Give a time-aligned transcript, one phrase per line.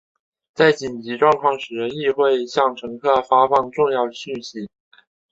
[0.55, 4.67] 在紧急状况时亦会向乘客发放重要讯息。